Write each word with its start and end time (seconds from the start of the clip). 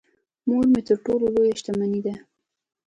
مور 0.47 0.65
مې 0.73 0.81
تر 0.87 0.95
ټولو 1.05 1.25
لويه 1.33 1.55
شتمنی 1.59 2.01
ده. 2.05 2.13